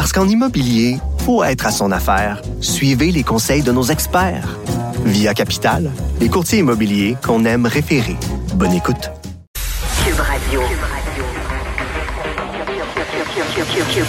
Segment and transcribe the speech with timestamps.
[0.00, 0.96] Parce qu'en immobilier,
[1.26, 2.40] faut être à son affaire.
[2.62, 4.56] Suivez les conseils de nos experts.
[5.04, 5.90] Via Capital,
[6.22, 8.16] les courtiers immobiliers qu'on aime référer.
[8.54, 9.10] Bonne écoute.
[10.02, 10.62] Cube Radio.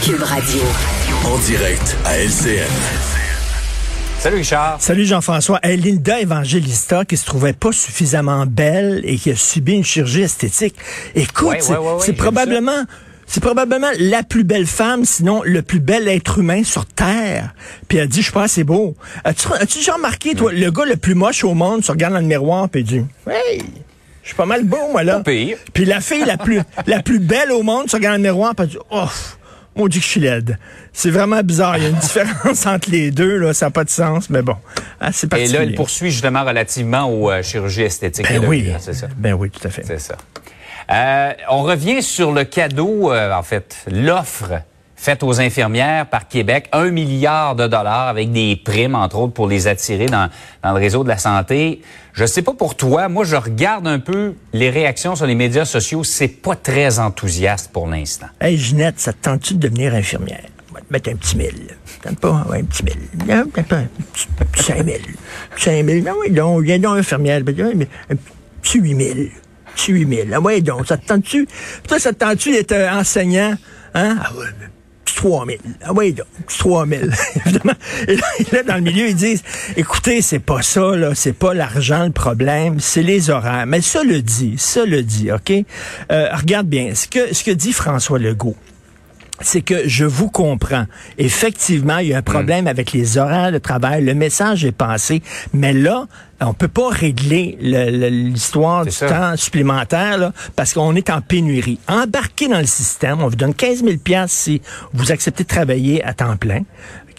[0.01, 0.61] Cube Radio.
[1.25, 2.71] En direct à LCN.
[4.19, 4.77] Salut Richard.
[4.79, 5.59] Salut Jean-François.
[5.61, 10.21] Hey, Linda Evangelista qui se trouvait pas suffisamment belle et qui a subi une chirurgie
[10.21, 10.75] esthétique.
[11.15, 12.85] Écoute, Ouais, ouais, ouais, ouais, c'est probablement
[13.27, 17.53] c'est probablement la plus belle femme, sinon le plus bel être humain sur Terre.
[17.87, 18.95] Puis elle dit, je suis pas assez beau.
[19.23, 22.19] As-tu as-tu déjà remarqué, toi, le gars le plus moche au monde se regarde dans
[22.19, 23.61] le miroir puis il dit, hey,
[24.21, 25.21] je suis pas mal beau, moi, là.
[25.21, 25.57] Pire.
[25.73, 28.53] Puis la fille la plus, la plus belle au monde se regarde dans le miroir
[28.55, 29.07] puis elle dit, oh,
[29.75, 30.57] mon Dieu que je suis laide.
[30.91, 31.77] C'est vraiment bizarre.
[31.77, 33.53] Il y a une différence entre les deux, là.
[33.53, 34.57] Ça n'a pas de sens, mais bon.
[34.99, 38.27] Ah, c'est Et là, il poursuit justement relativement aux euh, chirurgies esthétiques.
[38.27, 38.69] Ben oui.
[38.73, 39.07] hein, c'est ça.
[39.17, 39.83] Ben oui, tout à fait.
[39.85, 40.17] C'est ça.
[40.89, 44.61] Euh, on revient sur le cadeau, euh, en fait, l'offre
[45.01, 49.47] faite aux infirmières par Québec, un milliard de dollars avec des primes, entre autres, pour
[49.47, 50.29] les attirer dans,
[50.63, 51.81] le réseau de la santé.
[52.13, 55.65] Je sais pas pour toi, moi, je regarde un peu les réactions sur les médias
[55.65, 56.03] sociaux.
[56.03, 58.27] C'est pas très enthousiaste pour l'instant.
[58.39, 60.45] Hey, Ginette, ça te tente-tu de devenir infirmière?
[60.69, 61.75] On va te mettre un petit mille.
[62.03, 62.45] T'aimes pas?
[62.47, 63.27] Ouais, un petit mille.
[63.27, 63.77] Non, t'aimes pas?
[63.77, 65.15] Un petit, petit cinq mille.
[65.57, 66.07] Cinq mille.
[66.07, 67.41] Ah oui, donc, viens donc, infirmière.
[67.41, 68.15] Ben, un
[68.61, 69.31] petit huit mille.
[69.71, 70.31] Un petit huit mille.
[70.33, 71.47] Ah ouais, donc, ça te tente-tu?
[71.87, 73.55] Toi, ça te tente-tu d'être euh, enseignant?
[73.93, 74.17] Hein?
[74.21, 74.67] Ah ouais, mais
[75.05, 75.57] petit 3 000.
[75.83, 77.01] Ah oui, donc, petit 3 000.
[77.45, 77.73] Évidemment.
[78.07, 79.43] Et là, et là, dans le milieu, ils disent,
[79.75, 83.65] écoutez, c'est pas ça, là, c'est pas l'argent le problème, c'est les horaires.
[83.67, 85.51] Mais ça le dit, ça le dit, OK?
[86.11, 88.55] Euh, regarde bien, ce que, ce que dit François Legault,
[89.43, 90.85] c'est que je vous comprends.
[91.17, 94.03] Effectivement, il y a un problème avec les horaires de travail.
[94.03, 95.21] Le message est passé.
[95.53, 96.07] Mais là,
[96.41, 99.07] on peut pas régler le- le- l'histoire du ça.
[99.07, 101.79] temps supplémentaire là, parce qu'on est en pénurie.
[101.87, 103.21] Embarquez dans le système.
[103.21, 103.95] On vous donne 15 000
[104.27, 104.61] si
[104.93, 106.61] vous acceptez de travailler à temps plein.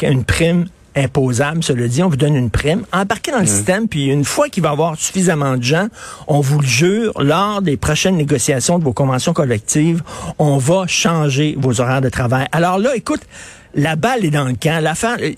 [0.02, 0.66] Une prime
[0.96, 2.82] imposable, cela dit, on vous donne une prime.
[2.92, 5.86] Embarquez dans le système, puis une fois qu'il va y avoir suffisamment de gens,
[6.26, 10.02] on vous le jure, lors des prochaines négociations de vos conventions collectives,
[10.38, 12.46] on va changer vos horaires de travail.
[12.52, 13.22] Alors là, écoute,
[13.74, 14.80] la balle est dans le camp.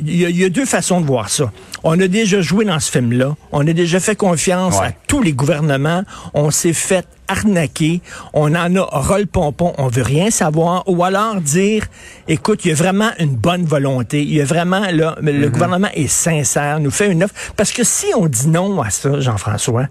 [0.00, 1.52] Il y, a- il y a deux façons de voir ça.
[1.84, 3.36] On a déjà joué dans ce film-là.
[3.52, 4.86] On a déjà fait confiance Ouais.
[4.86, 6.02] à tous les gouvernements.
[6.34, 8.00] On s'est fait arnaquer.
[8.32, 9.72] On en a rôle pompon.
[9.78, 10.82] On veut rien savoir.
[10.88, 11.84] Ou alors dire,
[12.26, 14.22] écoute, il y a vraiment une bonne volonté.
[14.22, 17.34] Il y a vraiment, là, le gouvernement est sincère, nous fait une offre.
[17.56, 19.86] Parce que si on dit non à ça, Jean-François,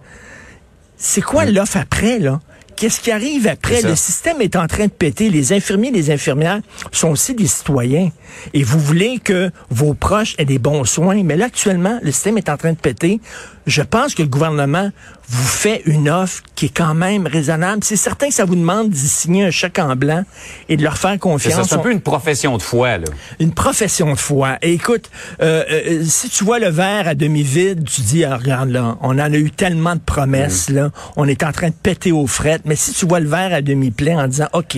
[0.97, 2.39] c'est quoi l'offre après, là?
[2.83, 3.81] Qu'est-ce qui arrive après?
[3.81, 5.29] Le système est en train de péter.
[5.29, 6.59] Les infirmiers, les infirmières
[6.91, 8.09] sont aussi des citoyens.
[8.53, 11.23] Et vous voulez que vos proches aient des bons soins.
[11.23, 13.21] Mais là, actuellement, le système est en train de péter.
[13.67, 14.91] Je pense que le gouvernement
[15.29, 17.83] vous fait une offre qui est quand même raisonnable.
[17.83, 20.23] C'est certain que ça vous demande d'y signer un chèque en blanc
[20.67, 21.55] et de leur faire confiance.
[21.55, 23.05] ça, c'est un peu une profession de foi, là.
[23.39, 24.57] une profession de foi.
[24.61, 25.09] Et écoute,
[25.41, 28.97] euh, euh, si tu vois le verre à demi vide, tu dis, ah, regarde là,
[29.01, 32.27] on en a eu tellement de promesses là, on est en train de péter aux
[32.27, 32.63] frettes.
[32.65, 34.77] Mais si tu vois le verre à demi plein en disant, ok,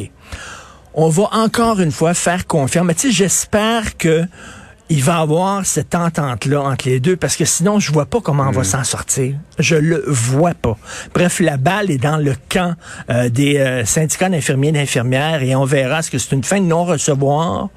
[0.94, 2.85] on va encore une fois faire confiance.
[2.85, 4.25] Mais tu sais, j'espère que
[4.89, 8.44] il va avoir cette entente-là entre les deux, parce que sinon, je vois pas comment
[8.44, 9.35] on va s'en sortir.
[9.57, 10.78] Je le vois pas.
[11.13, 12.75] Bref, la balle est dans le camp
[13.09, 16.62] euh, des euh, syndicats d'infirmiers et d'infirmières, et on verra ce que c'est une fin
[16.62, 17.69] de non-recevoir,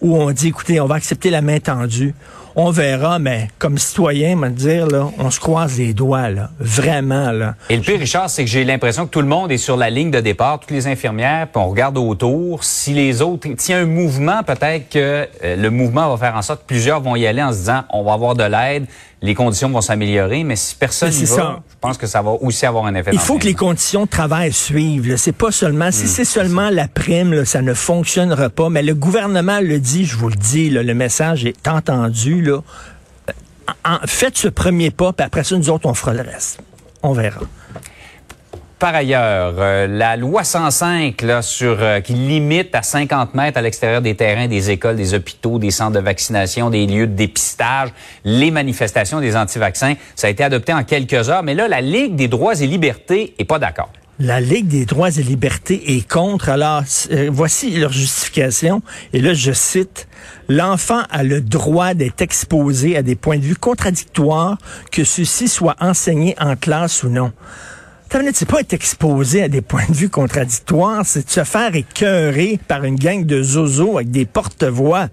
[0.00, 2.14] où on dit, écoutez, on va accepter la main tendue.
[2.58, 6.48] On verra, mais comme citoyen, me dire, là, on se croise les doigts, là.
[6.58, 7.54] Vraiment, là.
[7.68, 9.90] Et le pire, Richard, c'est que j'ai l'impression que tout le monde est sur la
[9.90, 12.64] ligne de départ, toutes les infirmières, puis on regarde autour.
[12.64, 16.34] Si les autres, s'il y a un mouvement, peut-être que euh, le mouvement va faire
[16.34, 18.86] en sorte que plusieurs vont y aller en se disant, on va avoir de l'aide,
[19.22, 21.62] les conditions vont s'améliorer, mais si personne n'y va, ça.
[21.68, 24.10] je pense que ça va aussi avoir un effet Il faut que les conditions de
[24.10, 25.16] travail suivent.
[25.16, 28.68] C'est pas seulement, si c'est seulement la prime, là, ça ne fonctionnera pas.
[28.68, 32.42] Mais le gouvernement le dit, je vous le dis, là, le message est entendu.
[32.46, 32.60] Là.
[33.84, 36.60] En- faites ce premier pas, puis après ça, nous autres, on fera le reste.
[37.02, 37.40] On verra.
[38.78, 43.62] Par ailleurs, euh, la loi 105 là, sur, euh, qui limite à 50 mètres à
[43.62, 47.88] l'extérieur des terrains, des écoles, des hôpitaux, des centres de vaccination, des lieux de dépistage,
[48.24, 51.42] les manifestations des anti-vaccins, ça a été adopté en quelques heures.
[51.42, 53.88] Mais là, la Ligue des droits et libertés est pas d'accord.
[54.18, 56.48] La Ligue des droits et libertés est contre.
[56.48, 58.82] Alors, euh, voici leur justification.
[59.12, 60.08] Et là, je cite,
[60.48, 64.58] L'enfant a le droit d'être exposé à des points de vue contradictoires,
[64.92, 67.32] que ceux-ci soient enseignés en classe ou non.
[68.32, 72.60] C'est pas être exposé à des points de vue contradictoires, c'est de se faire écœurer
[72.68, 75.08] par une gang de zozos avec des porte-voix.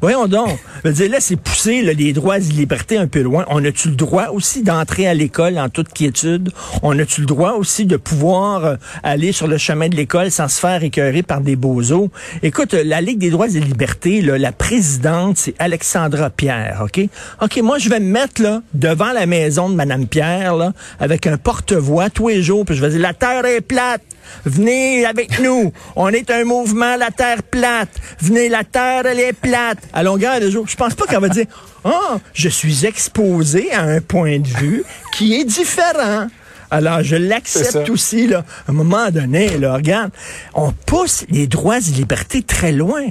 [0.00, 0.58] Voyons donc.
[0.84, 3.44] Je veux dire, là, c'est pousser les droits et libertés un peu loin.
[3.48, 6.50] On a-tu le droit aussi d'entrer à l'école en toute quiétude?
[6.82, 10.48] On a-tu le droit aussi de pouvoir euh, aller sur le chemin de l'école sans
[10.48, 12.10] se faire écœurer par des bozos?
[12.42, 17.00] Écoute, euh, la Ligue des droits et libertés, là, la présidente, c'est Alexandra Pierre, OK?
[17.42, 21.26] OK, moi, je vais me mettre là, devant la maison de Madame Pierre, là, avec
[21.26, 24.02] un porte-voix tous les jours, puis je vais dire, la Terre est plate!
[24.44, 25.72] Venez avec nous.
[25.96, 27.88] On est un mouvement, la terre plate.
[28.20, 29.78] Venez, la terre, elle est plate.
[29.92, 30.66] À longueur de jour.
[30.68, 31.46] Je pense pas qu'elle va dire,
[31.84, 36.28] oh, je suis exposé à un point de vue qui est différent.
[36.70, 38.44] Alors, je l'accepte aussi, là.
[38.66, 40.10] À un moment donné, là, regarde,
[40.54, 43.02] on pousse les droits et libertés très loin.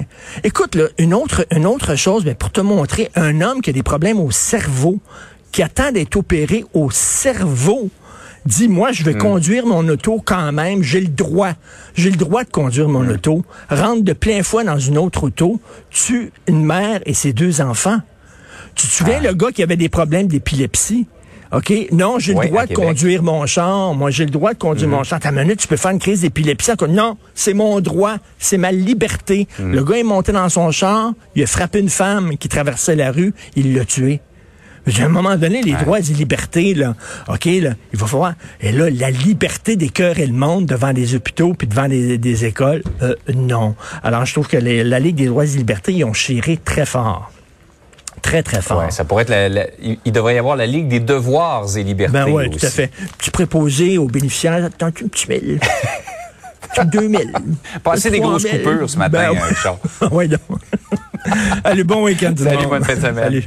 [0.44, 3.72] Écoute, là, une autre, une autre chose, mais pour te montrer, un homme qui a
[3.72, 5.00] des problèmes au cerveau,
[5.50, 7.90] qui attend d'être opéré au cerveau,
[8.48, 9.18] dit, moi, je vais hmm.
[9.18, 11.52] conduire mon auto quand même, j'ai le droit.
[11.94, 13.10] J'ai le droit de conduire mon hmm.
[13.10, 15.60] auto, rentre de plein fouet dans une autre auto,
[15.90, 17.98] tue une mère et ses deux enfants.
[18.74, 19.28] Tu te souviens, ah.
[19.28, 21.06] le gars qui avait des problèmes d'épilepsie?
[21.52, 21.72] OK?
[21.92, 23.94] Non, j'ai le droit de conduire mon char.
[23.94, 25.04] Moi, j'ai le droit de conduire mon hmm.
[25.04, 25.20] char.
[25.20, 26.72] Ta minute, tu peux faire une crise d'épilepsie.
[26.88, 28.16] Non, c'est mon droit.
[28.38, 29.48] C'est ma liberté.
[29.58, 31.12] Le gars est monté dans son char.
[31.34, 33.32] Il a frappé une femme qui traversait la rue.
[33.56, 34.20] Il l'a tué.
[34.98, 36.94] À un moment donné, les droits et libertés, là,
[37.28, 38.34] OK, là, il va falloir.
[38.60, 42.44] Et là, la liberté des cœurs et le monde devant des hôpitaux puis devant des,
[42.44, 43.74] écoles, euh, non.
[44.02, 47.30] Alors, je trouve que la Ligue des droits et libertés, ils ont chéré très fort.
[48.22, 48.84] Très, très fort.
[48.90, 49.70] ça pourrait être
[50.04, 52.12] il devrait y avoir la Ligue des devoirs et libertés.
[52.12, 52.90] Ben oui, tout à fait.
[53.18, 55.60] Tu préposé aux bénéficiaires, attends un petit mille?
[56.84, 57.32] 2000.
[57.82, 60.40] Passer des grosses coupures ce matin, ben, oui, donc.
[61.64, 62.34] Allez, bon week-end.
[62.36, 63.24] Salut, bonne fin de semaine.
[63.24, 63.44] Salut.